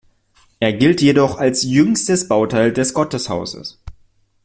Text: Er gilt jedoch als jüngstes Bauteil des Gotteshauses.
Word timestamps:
Er 0.59 0.73
gilt 0.73 0.99
jedoch 0.99 1.37
als 1.37 1.61
jüngstes 1.61 2.27
Bauteil 2.27 2.73
des 2.73 2.95
Gotteshauses. 2.95 3.77